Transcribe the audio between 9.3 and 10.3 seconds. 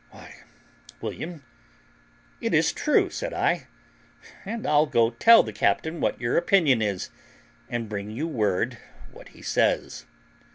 says."